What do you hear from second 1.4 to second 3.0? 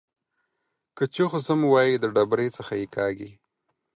ځم وايي د ډبرۍ څخه يې